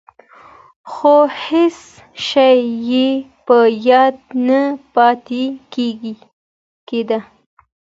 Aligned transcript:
خو 0.91 1.15
هېڅ 1.43 1.77
شی 2.27 2.57
یې 2.89 3.07
په 3.45 3.57
یاد 3.87 4.15
نه 4.47 4.61
پاتې 4.93 5.43
کېده. 6.89 7.19